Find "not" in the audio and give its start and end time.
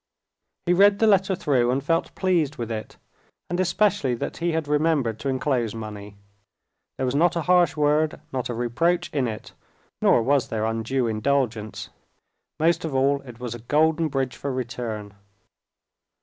7.13-7.35, 8.33-8.49